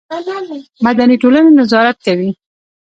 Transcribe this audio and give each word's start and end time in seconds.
مدني 0.85 1.15
ټولنه 1.21 1.49
نظارت 1.59 1.97
کوي 2.05 2.29